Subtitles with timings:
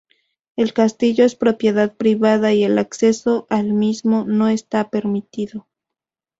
[0.55, 5.67] El castillo es propiedad privada y el acceso al mismo no está permitido.